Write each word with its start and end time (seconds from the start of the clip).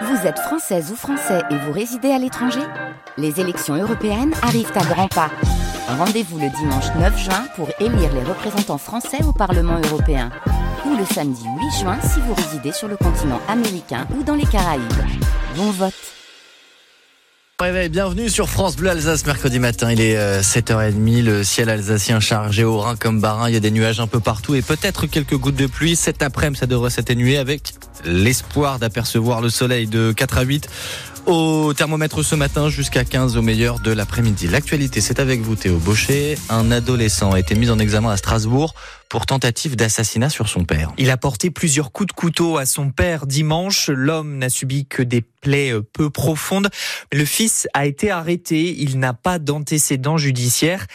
Vous 0.00 0.26
êtes 0.26 0.38
française 0.38 0.90
ou 0.90 0.96
français 0.96 1.42
et 1.50 1.56
vous 1.56 1.72
résidez 1.72 2.10
à 2.10 2.18
l'étranger 2.18 2.62
Les 3.18 3.40
élections 3.40 3.74
européennes 3.74 4.32
arrivent 4.42 4.72
à 4.74 4.84
grands 4.84 5.08
pas. 5.08 5.30
Rendez-vous 5.86 6.38
le 6.38 6.48
dimanche 6.48 6.86
9 6.98 7.18
juin 7.18 7.44
pour 7.56 7.68
élire 7.78 8.12
les 8.14 8.22
représentants 8.22 8.78
français 8.78 9.22
au 9.22 9.32
Parlement 9.32 9.78
européen. 9.84 10.30
Ou 10.86 10.96
le 10.96 11.04
samedi 11.04 11.44
8 11.44 11.80
juin 11.80 11.98
si 12.00 12.20
vous 12.20 12.32
résidez 12.32 12.72
sur 12.72 12.88
le 12.88 12.96
continent 12.96 13.40
américain 13.48 14.06
ou 14.18 14.22
dans 14.22 14.34
les 14.34 14.46
Caraïbes. 14.46 14.82
Bon 15.56 15.70
vote 15.70 15.94
bienvenue 17.90 18.28
sur 18.28 18.48
France 18.48 18.74
Bleu 18.74 18.90
Alsace 18.90 19.24
mercredi 19.24 19.60
matin. 19.60 19.92
Il 19.92 20.00
est 20.00 20.40
7h30, 20.40 21.20
euh, 21.20 21.22
le 21.22 21.44
ciel 21.44 21.70
alsacien 21.70 22.18
chargé 22.18 22.64
au 22.64 22.78
Rhin 22.78 22.96
comme 22.96 23.20
barin. 23.20 23.48
Il 23.48 23.54
y 23.54 23.56
a 23.56 23.60
des 23.60 23.70
nuages 23.70 24.00
un 24.00 24.08
peu 24.08 24.18
partout 24.18 24.56
et 24.56 24.62
peut-être 24.62 25.06
quelques 25.06 25.36
gouttes 25.36 25.54
de 25.54 25.68
pluie. 25.68 25.94
Cet 25.94 26.22
après-midi, 26.22 26.58
ça 26.58 26.66
devrait 26.66 26.90
s'atténuer 26.90 27.38
avec 27.38 27.74
l'espoir 28.04 28.78
d'apercevoir 28.78 29.40
le 29.40 29.50
soleil 29.50 29.86
de 29.86 30.12
4 30.12 30.38
à 30.38 30.42
8 30.42 30.68
au 31.26 31.72
thermomètre 31.72 32.24
ce 32.24 32.34
matin 32.34 32.68
jusqu'à 32.68 33.04
15 33.04 33.36
au 33.36 33.42
meilleur 33.42 33.78
de 33.80 33.92
l'après-midi. 33.92 34.48
L'actualité, 34.48 35.00
c'est 35.00 35.20
avec 35.20 35.40
vous 35.40 35.54
Théo 35.54 35.78
Baucher. 35.78 36.36
Un 36.50 36.70
adolescent 36.70 37.32
a 37.32 37.38
été 37.38 37.54
mis 37.54 37.70
en 37.70 37.78
examen 37.78 38.10
à 38.10 38.16
Strasbourg 38.16 38.74
pour 39.12 39.26
tentative 39.26 39.76
d'assassinat 39.76 40.30
sur 40.30 40.48
son 40.48 40.64
père. 40.64 40.90
Il 40.96 41.10
a 41.10 41.18
porté 41.18 41.50
plusieurs 41.50 41.92
coups 41.92 42.06
de 42.06 42.12
couteau 42.14 42.56
à 42.56 42.64
son 42.64 42.90
père 42.90 43.26
dimanche. 43.26 43.90
L'homme 43.90 44.38
n'a 44.38 44.48
subi 44.48 44.86
que 44.86 45.02
des 45.02 45.20
plaies 45.20 45.74
peu 45.92 46.08
profondes. 46.08 46.70
Le 47.12 47.26
fils 47.26 47.68
a 47.74 47.84
été 47.84 48.10
arrêté. 48.10 48.74
Il 48.78 48.98
n'a 48.98 49.12
pas 49.12 49.38
d'antécédents 49.38 50.16
judiciaires. 50.16 50.86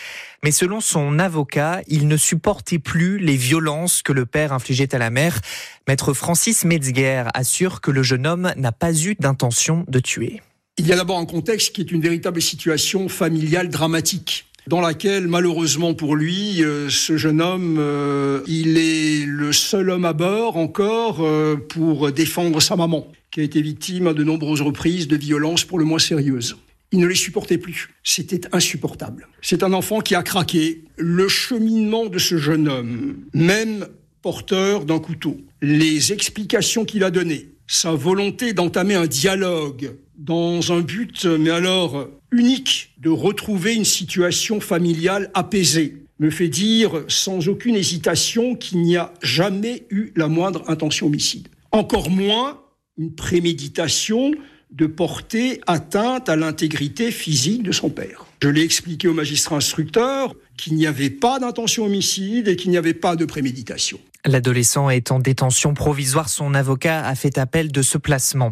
Mais 0.44 0.50
selon 0.50 0.82
son 0.82 1.20
avocat, 1.20 1.82
il 1.86 2.08
ne 2.08 2.18
supportait 2.18 2.80
plus 2.80 3.20
les 3.20 3.36
violences 3.36 4.02
que 4.02 4.14
le 4.14 4.26
père 4.26 4.52
infligeait 4.52 4.96
à 4.96 4.98
la 4.98 5.12
mère. 5.12 5.40
Maître 5.88 6.12
Francis 6.14 6.66
Metzger 6.66 7.26
assure 7.36 7.82
que 7.82 7.92
le 7.92 8.02
jeune 8.02 8.26
homme 8.26 8.52
n'a 8.58 8.72
pas 8.72 9.00
eu 9.00 9.14
d'intention 9.20 9.86
de 9.88 10.00
tuer. 10.00 10.42
Il 10.80 10.88
y 10.88 10.92
a 10.92 10.96
d'abord 10.96 11.20
un 11.20 11.26
contexte 11.28 11.76
qui 11.76 11.82
est 11.82 11.92
une 11.92 12.02
véritable 12.02 12.42
situation 12.42 13.09
familiale 13.09 13.70
dramatique 13.70 14.47
dans 14.68 14.82
laquelle 14.82 15.28
malheureusement 15.28 15.94
pour 15.94 16.16
lui, 16.16 16.64
euh, 16.64 16.90
ce 16.90 17.18
jeune 17.18 17.42
homme, 17.42 17.78
euh, 17.80 18.42
il 18.48 18.78
est 18.78 19.26
le 19.26 19.54
seul 19.54 19.90
homme 19.90 20.06
à 20.06 20.14
bord 20.14 20.58
encore 20.58 21.22
euh, 21.22 21.56
pour 21.56 22.12
défendre 22.12 22.62
sa 22.62 22.76
maman, 22.76 23.08
qui 23.32 23.40
a 23.40 23.44
été 23.44 23.62
victime 23.62 24.08
à 24.08 24.14
de 24.14 24.24
nombreuses 24.24 24.62
reprises 24.62 25.08
de 25.08 25.16
violences 25.16 25.64
pour 25.64 25.80
le 25.80 25.86
moins 25.86 26.00
sérieuses. 26.00 26.58
Il 26.92 27.00
ne 27.00 27.08
les 27.08 27.16
supportait 27.16 27.58
plus. 27.58 27.90
C'était 28.04 28.42
insupportable. 28.54 29.28
C'est 29.42 29.64
un 29.64 29.74
enfant 29.74 30.00
qui 30.00 30.16
a 30.16 30.24
craqué. 30.24 30.84
Le 30.98 31.28
cheminement 31.28 32.06
de 32.06 32.18
ce 32.18 32.38
jeune 32.38 32.68
homme, 32.68 33.18
même 33.34 33.88
porteur 34.22 34.86
d'un 34.86 35.00
couteau, 35.00 35.38
les 35.62 36.12
explications 36.12 36.86
qu'il 36.86 37.04
a 37.04 37.12
données, 37.12 37.50
sa 37.68 37.92
volonté 37.92 38.54
d'entamer 38.54 38.96
un 38.96 39.08
dialogue 39.08 39.96
dans 40.18 40.72
un 40.72 40.82
but, 40.82 41.26
mais 41.26 41.50
alors 41.50 42.08
unique, 42.32 42.94
de 42.98 43.09
retrouver 43.09 43.76
une 43.76 43.86
situation 43.86 44.59
familiale 44.59 45.30
apaisée, 45.34 45.98
me 46.20 46.30
fait 46.30 46.48
dire 46.48 47.04
sans 47.08 47.48
aucune 47.48 47.76
hésitation 47.76 48.56
qu'il 48.56 48.82
n'y 48.82 48.98
a 48.98 49.14
jamais 49.22 49.86
eu 49.90 50.12
la 50.16 50.28
moindre 50.28 50.64
intention 50.68 51.08
homicide. 51.08 51.50
Encore 51.72 52.09
moins 52.09 52.59
une 52.98 53.14
préméditation 53.14 54.31
de 54.72 54.86
porter 54.86 55.62
atteinte 55.68 56.30
à 56.30 56.36
l'intégrité 56.36 57.12
physique 57.12 57.64
de 57.64 57.72
son 57.72 57.90
père. 57.90 58.26
Je 58.42 58.50
l'ai 58.50 58.64
expliqué 58.64 59.08
au 59.08 59.14
magistrat 59.14 59.58
instructeur 59.58 60.36
qu'il 60.58 60.76
n'y 60.76 60.88
avait 60.88 61.09
pas 61.09 61.40
d'intention 61.40 61.86
homicide 61.86 62.48
et 62.48 62.56
qu'il 62.56 62.72
n'y 62.72 62.78
avait 62.78 62.94
pas 62.94 63.16
de 63.16 63.26
préméditation. 63.26 64.00
L'adolescent 64.26 64.90
est 64.90 65.12
en 65.12 65.20
détention 65.20 65.73
provisoire. 65.73 66.28
Son 66.28 66.54
avocat 66.54 67.06
a 67.06 67.16
fait 67.16 67.38
appel 67.38 67.72
de 67.72 67.82
ce 67.82 67.98
placement. 67.98 68.52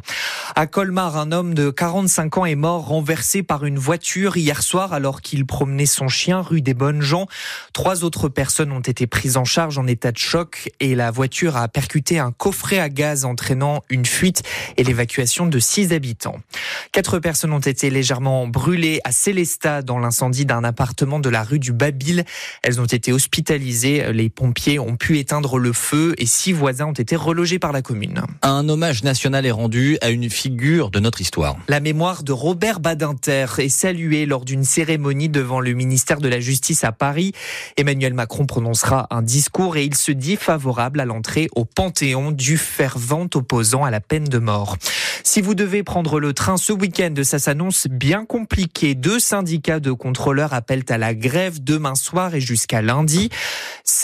À 0.56 0.68
Colmar, 0.68 1.18
un 1.18 1.32
homme 1.32 1.54
de 1.54 1.70
45 1.70 2.38
ans 2.38 2.46
est 2.46 2.56
mort 2.56 2.88
renversé 2.88 3.44
par 3.44 3.66
une 3.66 3.78
voiture 3.78 4.38
hier 4.38 4.62
soir 4.62 4.94
alors 4.94 5.22
qu'il 5.22 5.46
promenait 5.46 5.86
son 5.86 6.08
chien 6.08 6.42
rue 6.42 6.62
des 6.62 6.74
Bonnes 6.74 7.02
Gens. 7.02 7.28
Trois 7.74 8.04
autres 8.04 8.30
personnes 8.30 8.72
ont 8.72 8.80
été 8.80 9.08
prises 9.08 9.38
en 9.38 9.44
charge 9.44 9.78
en 9.78 9.88
état 9.88 10.12
de 10.12 10.18
choc 10.18 10.70
et 10.80 10.96
la 10.96 11.12
voiture 11.12 11.58
a 11.58 11.68
percuté 11.68 12.20
un 12.20 12.32
coffret 12.32 12.80
à 12.80 12.90
gaz 12.90 13.26
entraînant 13.26 13.84
une 13.90 14.06
fuite 14.06 14.44
et 14.78 14.84
l'évacuation 14.84 15.48
de 15.48 15.60
six 15.60 15.92
habitants. 15.92 16.40
Quatre 16.92 17.20
personnes 17.20 17.54
ont 17.54 17.60
été 17.60 17.90
légèrement 17.90 18.48
brûlées 18.48 19.02
à 19.04 19.12
Célestat 19.12 19.82
dans 19.82 20.00
l'incendie 20.00 20.46
d'un 20.46 20.64
appartement 20.64 21.20
de 21.20 21.30
la 21.30 21.44
rue 21.44 21.60
du 21.60 21.74
Babil. 21.74 22.24
Elles 22.62 22.80
ont 22.80 22.86
été 22.86 23.12
hospitalisées. 23.12 24.14
Les 24.14 24.30
pompiers 24.30 24.80
ont 24.80 24.96
pu 24.96 25.20
éteindre 25.20 25.55
le 25.58 25.74
feu 25.74 26.14
et 26.18 26.26
six 26.26 26.54
voisins 26.54 26.88
ont 26.88 26.94
été 26.94 27.16
relogés 27.16 27.60
par 27.60 27.72
la 27.72 27.82
commune. 27.82 28.22
Un 28.42 28.68
hommage 28.70 29.04
national 29.04 29.46
est 29.46 29.52
rendu 29.52 29.98
à 30.02 30.10
une 30.10 30.30
figure 30.30 30.90
de 30.90 31.00
notre 31.00 31.22
histoire. 31.22 31.58
La 31.68 31.80
mémoire 31.80 32.24
de 32.24 32.32
Robert 32.32 32.80
Badinter 32.80 33.46
est 33.58 33.70
saluée 33.70 34.26
lors 34.26 34.46
d'une 34.46 34.64
cérémonie 34.64 35.30
devant 35.30 35.60
le 35.60 35.74
ministère 35.74 36.20
de 36.20 36.28
la 36.28 36.40
Justice 36.40 36.84
à 36.84 36.92
Paris. 36.92 37.34
Emmanuel 37.78 38.14
Macron 38.14 38.46
prononcera 38.46 39.08
un 39.10 39.22
discours 39.22 39.78
et 39.78 39.86
il 39.86 39.96
se 39.96 40.12
dit 40.12 40.36
favorable 40.36 41.00
à 41.00 41.06
l'entrée 41.06 41.48
au 41.56 41.66
Panthéon 41.66 42.32
du 42.32 42.58
fervent 42.58 43.28
opposant 43.34 43.84
à 43.84 43.92
la 43.92 44.00
peine 44.00 44.26
de 44.26 44.38
mort. 44.40 44.78
Si 45.28 45.42
vous 45.42 45.56
devez 45.56 45.82
prendre 45.82 46.20
le 46.20 46.34
train 46.34 46.56
ce 46.56 46.72
week-end, 46.72 47.14
ça 47.24 47.40
s'annonce 47.40 47.88
bien 47.88 48.26
compliqué. 48.26 48.94
Deux 48.94 49.20
syndicats 49.20 49.80
de 49.80 49.92
contrôleurs 49.92 50.54
appellent 50.54 50.86
à 50.88 51.00
la 51.00 51.16
grève 51.16 51.64
demain 51.64 51.96
soir 51.96 52.36
et 52.36 52.40
jusqu'à 52.40 52.84
lundi. 52.84 53.30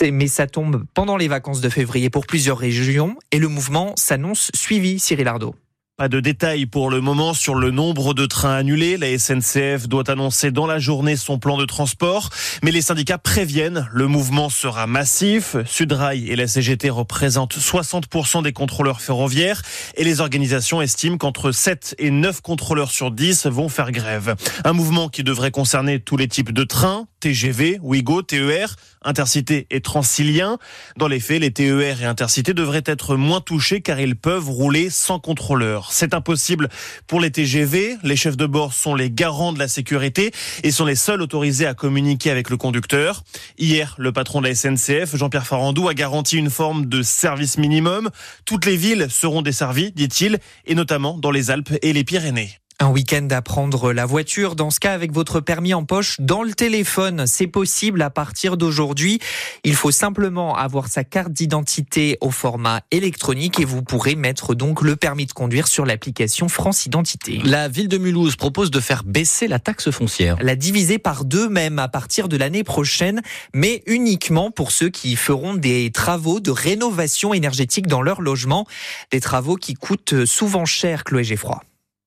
Mais 0.02 0.26
ça 0.26 0.48
tombe 0.48 0.84
pendant 0.94 1.16
les 1.16 1.28
vacances 1.28 1.60
de 1.60 1.68
février 1.68 2.10
pour 2.10 2.26
plusieurs 2.26 2.58
régions 2.58 3.16
et 3.30 3.38
le 3.38 3.46
mouvement 3.46 3.94
s'annonce 3.96 4.50
suivi, 4.52 4.98
Cyril 4.98 5.28
Ardo. 5.28 5.54
Pas 6.02 6.08
de 6.08 6.18
détails 6.18 6.66
pour 6.66 6.90
le 6.90 7.00
moment 7.00 7.32
sur 7.32 7.54
le 7.54 7.70
nombre 7.70 8.12
de 8.12 8.26
trains 8.26 8.56
annulés. 8.56 8.96
La 8.96 9.16
SNCF 9.16 9.86
doit 9.86 10.10
annoncer 10.10 10.50
dans 10.50 10.66
la 10.66 10.80
journée 10.80 11.14
son 11.14 11.38
plan 11.38 11.56
de 11.56 11.64
transport, 11.64 12.30
mais 12.64 12.72
les 12.72 12.82
syndicats 12.82 13.18
préviennent, 13.18 13.88
le 13.92 14.08
mouvement 14.08 14.50
sera 14.50 14.88
massif. 14.88 15.54
Sudrail 15.64 16.28
et 16.28 16.34
la 16.34 16.48
CGT 16.48 16.90
représentent 16.90 17.56
60% 17.56 18.42
des 18.42 18.52
contrôleurs 18.52 19.00
ferroviaires 19.00 19.62
et 19.96 20.02
les 20.02 20.20
organisations 20.20 20.82
estiment 20.82 21.18
qu'entre 21.18 21.52
7 21.52 21.94
et 22.00 22.10
9 22.10 22.40
contrôleurs 22.40 22.90
sur 22.90 23.12
10 23.12 23.46
vont 23.46 23.68
faire 23.68 23.92
grève. 23.92 24.34
Un 24.64 24.72
mouvement 24.72 25.08
qui 25.08 25.22
devrait 25.22 25.52
concerner 25.52 26.00
tous 26.00 26.16
les 26.16 26.26
types 26.26 26.50
de 26.50 26.64
trains, 26.64 27.06
TGV, 27.20 27.78
Ouigo, 27.80 28.22
TER, 28.22 28.74
Intercité 29.04 29.68
et 29.70 29.80
Transilien. 29.80 30.58
Dans 30.96 31.06
les 31.06 31.20
faits, 31.20 31.40
les 31.40 31.52
TER 31.52 32.02
et 32.02 32.04
Intercité 32.04 32.54
devraient 32.54 32.82
être 32.84 33.14
moins 33.14 33.40
touchés 33.40 33.80
car 33.80 34.00
ils 34.00 34.16
peuvent 34.16 34.50
rouler 34.50 34.90
sans 34.90 35.20
contrôleur. 35.20 35.91
C'est 35.92 36.14
impossible 36.14 36.70
pour 37.06 37.20
les 37.20 37.30
TGV. 37.30 37.98
Les 38.02 38.16
chefs 38.16 38.38
de 38.38 38.46
bord 38.46 38.72
sont 38.72 38.94
les 38.94 39.10
garants 39.10 39.52
de 39.52 39.58
la 39.58 39.68
sécurité 39.68 40.32
et 40.62 40.70
sont 40.70 40.86
les 40.86 40.94
seuls 40.94 41.20
autorisés 41.20 41.66
à 41.66 41.74
communiquer 41.74 42.30
avec 42.30 42.48
le 42.48 42.56
conducteur. 42.56 43.22
Hier, 43.58 43.94
le 43.98 44.10
patron 44.10 44.40
de 44.40 44.48
la 44.48 44.54
SNCF, 44.54 45.14
Jean-Pierre 45.14 45.46
Farandou, 45.46 45.88
a 45.88 45.94
garanti 45.94 46.38
une 46.38 46.48
forme 46.48 46.86
de 46.86 47.02
service 47.02 47.58
minimum. 47.58 48.08
Toutes 48.46 48.64
les 48.64 48.76
villes 48.76 49.08
seront 49.10 49.42
desservies, 49.42 49.92
dit-il, 49.92 50.38
et 50.64 50.74
notamment 50.74 51.18
dans 51.18 51.30
les 51.30 51.50
Alpes 51.50 51.76
et 51.82 51.92
les 51.92 52.04
Pyrénées. 52.04 52.58
Un 52.82 52.90
week-end 52.90 53.28
à 53.30 53.42
prendre 53.42 53.92
la 53.92 54.06
voiture, 54.06 54.56
dans 54.56 54.70
ce 54.70 54.80
cas 54.80 54.92
avec 54.92 55.12
votre 55.12 55.38
permis 55.38 55.72
en 55.72 55.84
poche 55.84 56.16
dans 56.18 56.42
le 56.42 56.52
téléphone. 56.52 57.28
C'est 57.28 57.46
possible 57.46 58.02
à 58.02 58.10
partir 58.10 58.56
d'aujourd'hui. 58.56 59.20
Il 59.62 59.76
faut 59.76 59.92
simplement 59.92 60.56
avoir 60.56 60.88
sa 60.88 61.04
carte 61.04 61.30
d'identité 61.30 62.18
au 62.20 62.32
format 62.32 62.80
électronique 62.90 63.60
et 63.60 63.64
vous 63.64 63.82
pourrez 63.82 64.16
mettre 64.16 64.56
donc 64.56 64.82
le 64.82 64.96
permis 64.96 65.26
de 65.26 65.32
conduire 65.32 65.68
sur 65.68 65.86
l'application 65.86 66.48
France 66.48 66.84
Identité. 66.84 67.40
La 67.44 67.68
ville 67.68 67.86
de 67.86 67.98
Mulhouse 67.98 68.34
propose 68.34 68.72
de 68.72 68.80
faire 68.80 69.04
baisser 69.04 69.46
la 69.46 69.60
taxe 69.60 69.92
foncière. 69.92 70.36
La 70.40 70.56
diviser 70.56 70.98
par 70.98 71.24
deux 71.24 71.48
même 71.48 71.78
à 71.78 71.86
partir 71.86 72.26
de 72.26 72.36
l'année 72.36 72.64
prochaine, 72.64 73.22
mais 73.54 73.84
uniquement 73.86 74.50
pour 74.50 74.72
ceux 74.72 74.88
qui 74.88 75.14
feront 75.14 75.54
des 75.54 75.92
travaux 75.92 76.40
de 76.40 76.50
rénovation 76.50 77.32
énergétique 77.32 77.86
dans 77.86 78.02
leur 78.02 78.20
logement. 78.20 78.66
Des 79.12 79.20
travaux 79.20 79.54
qui 79.54 79.74
coûtent 79.74 80.24
souvent 80.24 80.64
cher, 80.64 81.04
Chloé 81.04 81.22
Geffroy. 81.22 81.62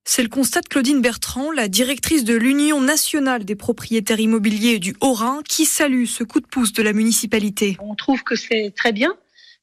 C'est 0.08 0.22
le 0.22 0.30
constat 0.30 0.62
de 0.62 0.68
Claudine 0.68 1.02
Bertrand, 1.02 1.52
la 1.52 1.68
directrice 1.68 2.24
de 2.24 2.36
l'Union 2.36 2.80
nationale 2.80 3.44
des 3.44 3.56
propriétaires 3.56 4.20
immobiliers 4.20 4.78
du 4.78 4.96
Haut-Rhin, 5.02 5.42
qui 5.50 5.66
salue 5.66 6.06
ce 6.06 6.24
coup 6.24 6.40
de 6.40 6.46
pouce 6.46 6.74
de 6.74 6.84
la 6.84 6.94
municipalité. 6.94 7.76
On 7.80 7.96
trouve 7.96 8.24
que 8.24 8.36
c'est 8.36 8.72
très 8.76 8.94
bien 8.94 9.16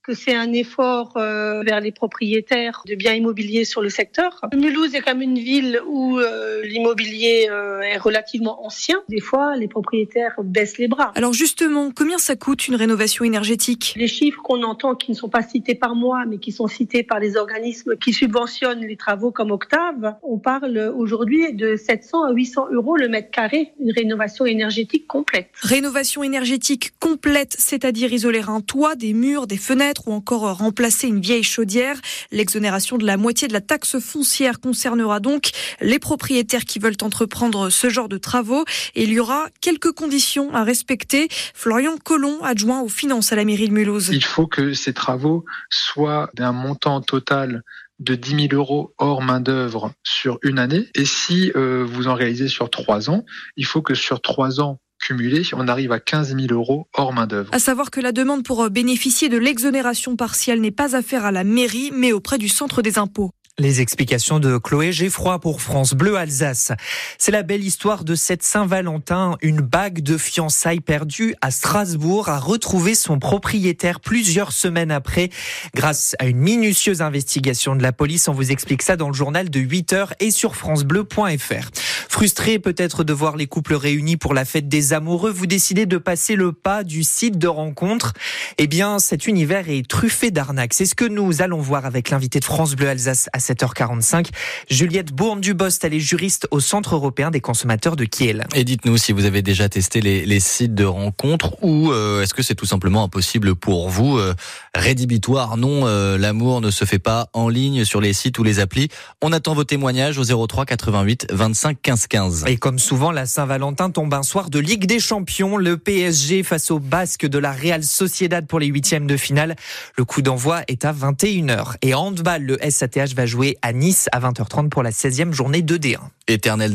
que 0.03 0.15
c'est 0.15 0.35
un 0.35 0.53
effort 0.53 1.17
euh, 1.17 1.63
vers 1.63 1.81
les 1.81 1.93
propriétaires 1.93 2.83
de 2.87 2.97
biens 2.97 3.15
immobiliers 3.15 3.65
sur 3.65 3.81
le 3.81 3.89
secteur. 3.89 4.41
Mulhouse 4.53 4.95
est 4.95 5.01
quand 5.01 5.15
même 5.15 5.23
une 5.23 5.39
ville 5.39 5.81
où 5.87 6.19
euh, 6.19 6.63
l'immobilier 6.65 7.49
euh, 7.51 7.81
est 7.83 7.99
relativement 7.99 8.67
ancien. 8.67 9.01
Des 9.09 9.21
fois, 9.21 9.57
les 9.57 9.69
propriétaires 9.69 10.35
baissent 10.43 10.79
les 10.79 10.89
bras. 10.89 11.13
Alors 11.15 11.33
justement, 11.33 11.91
combien 11.95 12.19
ça 12.19 12.35
coûte 12.35 12.67
une 12.67 12.75
rénovation 12.75 13.25
énergétique? 13.25 13.95
Les 13.97 14.09
chiffres 14.09 14.41
qu'on 14.43 14.65
entend, 14.65 14.97
qui 14.97 15.13
ne 15.13 15.17
sont 15.17 15.29
pas 15.29 15.43
cités 15.43 15.77
par 15.77 15.95
moi, 15.95 16.25
mais 16.27 16.39
qui 16.39 16.51
sont 16.51 16.67
cités 16.67 17.05
par 17.05 17.21
les 17.21 17.37
organismes 17.37 17.97
qui 17.97 18.13
subventionnent 18.13 18.85
les 18.85 18.97
travaux 18.97 19.31
comme 19.31 19.53
Octave, 19.53 20.17
on 20.23 20.39
parle 20.39 20.93
aujourd'hui 20.97 21.53
de 21.53 21.77
700 21.77 22.25
à 22.25 22.33
800 22.33 22.73
euros 22.73 22.97
le 22.97 23.09
mètre 23.09 23.31
carré, 23.31 23.73
une 23.79 23.93
rénovation 23.93 24.47
énergétique 24.47 25.07
complète. 25.07 25.49
Rénovation 25.61 26.25
énergétique 26.25 26.91
complète, 26.99 27.55
c'est-à-dire 27.57 28.13
isoler 28.13 28.43
un 28.49 28.61
toit, 28.61 28.97
des 28.97 29.13
murs, 29.13 29.47
des 29.47 29.57
fenêtres 29.57 29.92
ou 30.07 30.13
encore 30.13 30.57
remplacer 30.57 31.09
une 31.09 31.21
vieille 31.21 31.43
chaudière. 31.43 31.97
L'exonération 32.31 32.99
de 32.99 33.05
la 33.05 33.17
moitié 33.17 33.49
de 33.49 33.53
la 33.53 33.61
taxe 33.61 33.99
foncière 33.99 34.61
concernera 34.61 35.21
donc 35.21 35.51
les 35.81 35.99
propriétaires 35.99 36.65
qui 36.65 36.79
veulent 36.79 36.97
entreprendre 37.03 37.71
ce 37.71 37.89
genre 37.89 38.09
de 38.09 38.19
travaux 38.19 38.65
et 38.95 39.05
il 39.05 39.13
y 39.13 39.21
aura 39.21 39.47
quelques 39.61 39.93
conditions 39.93 40.55
à 40.55 40.65
respecter. 40.65 41.29
Florian 41.55 41.97
Collomb, 42.03 42.43
adjoint 42.43 42.81
aux 42.81 42.89
finances 42.89 43.33
à 43.33 43.37
la 43.37 43.45
mairie 43.45 43.69
de 43.69 43.75
Mulhouse. 43.75 44.09
Il 44.13 44.25
faut 44.25 44.47
que 44.47 44.75
ces 44.75 44.93
travaux 44.93 45.45
soient 45.71 46.31
d'un 46.35 46.53
montant 46.53 47.01
total 47.01 47.63
de 47.99 48.15
10 48.15 48.49
000 48.49 48.55
euros 48.55 48.95
hors 48.99 49.23
main-d'œuvre 49.23 49.93
sur 50.03 50.39
une 50.43 50.59
année. 50.59 50.89
Et 50.95 51.05
si 51.05 51.53
euh, 51.55 51.85
vous 51.85 52.09
en 52.09 52.15
réalisez 52.15 52.49
sur 52.49 52.69
trois 52.71 53.11
ans, 53.11 53.25
il 53.57 53.65
faut 53.65 53.83
que 53.83 53.95
sur 53.95 54.21
trois 54.21 54.61
ans 54.61 54.81
cumulés, 55.03 55.43
on 55.53 55.69
arrive 55.69 55.93
à 55.93 56.01
15 56.01 56.35
000 56.35 56.53
euros 56.53 56.87
hors 56.95 57.13
main-d'œuvre. 57.13 57.51
À 57.53 57.59
savoir 57.59 57.91
que 57.91 58.01
la 58.01 58.13
demande 58.13 58.45
pour 58.45 58.71
bénéficier 58.71 59.29
de 59.29 59.37
l'exonération 59.37 60.17
partielle 60.17 60.61
n'est 60.61 60.71
pas 60.71 60.97
à 60.97 61.03
faire 61.03 61.27
à 61.27 61.33
la 61.33 61.45
mairie, 61.45 61.91
mais 61.93 62.13
auprès 62.13 62.39
du 62.39 62.49
centre 62.49 62.81
des 62.81 62.99
impôts. 62.99 63.33
Les 63.59 63.83
explications 63.83 64.41
de 64.41 64.57
Chloé 64.57 64.93
Geffroy 64.93 65.39
pour 65.39 65.61
France 65.61 65.93
Bleu 65.93 66.17
Alsace. 66.17 66.73
C'est 67.19 67.33
la 67.33 67.43
belle 67.43 67.63
histoire 67.63 68.03
de 68.03 68.15
cette 68.15 68.43
Saint-Valentin. 68.43 69.37
Une 69.43 69.61
bague 69.61 70.01
de 70.01 70.17
fiançailles 70.17 70.81
perdue 70.81 71.35
à 71.43 71.51
Strasbourg 71.51 72.31
a 72.31 72.39
retrouvé 72.39 72.95
son 72.95 73.19
propriétaire 73.19 74.01
plusieurs 74.01 74.53
semaines 74.53 74.91
après 74.91 75.29
grâce 75.75 76.17
à 76.19 76.25
une 76.29 76.39
minutieuse 76.39 77.03
investigation 77.03 77.77
de 77.77 77.83
la 77.83 77.93
police. 77.93 78.27
On 78.27 78.33
vous 78.33 78.53
explique 78.53 78.81
ça 78.81 78.97
dans 78.97 79.09
le 79.09 79.15
journal 79.15 79.51
de 79.51 79.61
8 79.61 79.93
heures 79.93 80.15
et 80.19 80.31
sur 80.31 80.57
francebleu.fr. 80.57 81.69
Frustré 82.09 82.59
peut-être 82.59 83.05
de 83.05 83.13
voir 83.13 83.37
les 83.37 83.47
couples 83.47 83.75
réunis 83.75 84.17
pour 84.17 84.33
la 84.33 84.47
fête 84.47 84.69
des 84.69 84.95
amoureux, 84.95 85.31
vous 85.31 85.47
décidez 85.47 85.85
de 85.85 85.99
passer 85.99 86.37
le 86.37 86.53
pas 86.53 86.85
du 86.85 87.05
site 87.05 87.37
de 87.37 87.49
rencontre. 87.49 88.15
Eh 88.57 88.67
bien, 88.67 88.99
cet 88.99 89.27
univers 89.27 89.69
est 89.69 89.87
truffé 89.87 90.31
d'arnaques. 90.31 90.73
C'est 90.73 90.87
ce 90.87 90.95
que 90.95 91.05
nous 91.05 91.43
allons 91.43 91.61
voir 91.61 91.85
avec 91.85 92.09
l'invité 92.09 92.41
de 92.41 92.47
France 92.47 92.77
Bleu 92.77 92.89
Alsace 92.89 93.29
7h45. 93.43 94.29
Juliette 94.71 95.13
Bourne-Dubost, 95.13 95.85
elle 95.85 95.95
est 95.95 96.01
juriste 96.01 96.49
au 96.51 96.61
Centre 96.61 96.95
européen 96.95 97.31
des 97.31 97.41
consommateurs 97.41 97.97
de 97.97 98.05
Kiel. 98.05 98.47
Et 98.55 98.65
dites-nous 98.65 98.97
si 98.97 99.13
vous 99.13 99.25
avez 99.25 99.43
déjà 99.43 99.69
testé 99.69 100.01
les, 100.01 100.25
les 100.25 100.41
sites 100.41 100.75
de 100.75 100.85
rencontres 100.85 101.63
ou 101.63 101.91
euh, 101.91 102.23
est-ce 102.23 102.35
que 102.35 102.43
c'est 102.43 102.55
tout 102.55 102.67
simplement 102.67 103.03
impossible 103.05 103.55
pour 103.55 103.89
vous 103.89 104.19
euh, 104.19 104.35
Rédhibitoire, 104.75 105.57
non, 105.57 105.87
euh, 105.87 106.17
l'amour 106.17 106.61
ne 106.61 106.71
se 106.71 106.85
fait 106.85 106.99
pas 106.99 107.29
en 107.33 107.49
ligne 107.49 107.85
sur 107.85 108.01
les 108.01 108.13
sites 108.13 108.39
ou 108.39 108.45
les 108.45 108.61
applis. 108.61 108.89
On 109.21 109.33
attend 109.33 109.55
vos 109.55 109.65
témoignages 109.65 110.19
au 110.19 110.47
03 110.47 110.65
88 110.65 111.27
25 111.31 111.83
15 111.83 112.07
15. 112.07 112.45
Et 112.47 112.57
comme 112.57 112.79
souvent, 112.79 113.11
la 113.11 113.27
Saint-Valentin 113.27 113.91
tombe 113.91 114.15
un 114.15 114.23
soir 114.23 114.51
de 114.51 114.59
Ligue 114.59 114.87
des 114.87 115.01
Champions. 115.01 115.57
Le 115.57 115.77
PSG 115.77 116.43
face 116.43 116.71
au 116.71 116.79
Basque 116.79 117.27
de 117.27 117.39
la 117.39 117.53
Real 117.53 117.83
Sociedad 117.83 118.47
pour 118.47 118.61
les 118.61 118.67
huitièmes 118.67 119.07
de 119.07 119.17
finale. 119.17 119.57
Le 119.97 120.05
coup 120.05 120.23
d'envoi 120.23 120.63
est 120.69 120.85
à 120.85 120.93
21h. 120.93 121.77
Et 121.83 121.95
en 121.95 122.03
handball, 122.03 122.43
le 122.43 122.59
SATH 122.69 123.15
va 123.15 123.27
jouer 123.33 123.57
à 123.63 123.73
Nice 123.73 124.09
à 124.13 124.21
20h30 124.21 124.69
pour 124.69 124.83
la 124.83 124.91
16e 124.91 125.33
journée 125.33 125.63
de 125.63 125.79
D1. 125.79 125.99
Éternel 126.29 126.71